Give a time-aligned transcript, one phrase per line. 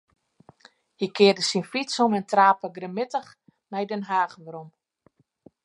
[0.99, 3.29] Hy kearde syn fyts om en trape grimmitich
[3.71, 4.69] nei Den Haach werom.